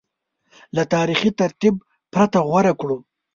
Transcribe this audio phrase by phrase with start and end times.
[0.75, 1.75] له تاریخي ترتیب
[2.13, 2.97] پرته غوره کړو